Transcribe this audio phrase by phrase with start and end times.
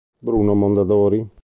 [0.29, 1.29] Bruno Mondadori.